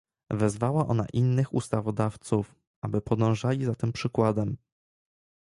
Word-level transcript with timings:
Wezwała 0.31 0.87
ona 0.87 1.05
innych 1.13 1.53
ustawodawców, 1.53 2.55
aby 2.81 3.01
podążali 3.01 3.65
za 3.65 3.75
tym 3.75 3.93
przykładem 3.93 4.57